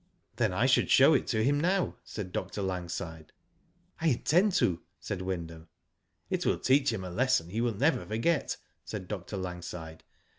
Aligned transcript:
*"" 0.15 0.25
Then 0.37 0.51
I 0.51 0.65
should 0.65 0.89
show 0.89 1.13
it 1.13 1.29
him 1.29 1.59
now," 1.59 1.95
said 2.03 2.31
Dr. 2.31 2.63
Langside.'• 2.63 3.27
I 4.01 4.07
intend 4.07 4.53
to," 4.53 4.81
said 4.99 5.21
Wyndham. 5.21 5.67
*' 6.03 6.29
It 6.31 6.43
will 6.43 6.57
teach 6.57 6.91
him 6.91 7.03
a 7.03 7.11
lesson 7.11 7.51
he 7.51 7.61
will 7.61 7.75
never 7.75 8.03
forget," 8.07 8.57
said 8.83 9.07
Dr. 9.07 9.37
Langside. 9.37 10.03